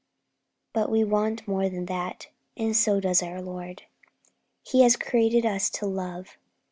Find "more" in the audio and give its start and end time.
1.47-1.69